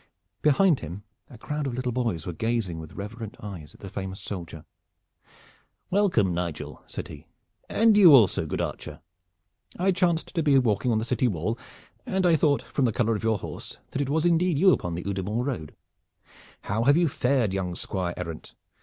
[0.41, 4.19] Behind him a crowd of little boys were gazing with reverent eyes at the famous
[4.19, 4.65] soldier.
[5.91, 7.27] "Welcome, Nigel!" said he,
[7.69, 9.01] "and you also, good archer!
[9.77, 11.55] I chanced to be walking on the city wall,
[12.03, 14.95] and I thought from the color of your horse that it was indeed you upon
[14.95, 15.75] the Udimore Road.
[16.61, 18.55] How have you fared, young squire errant?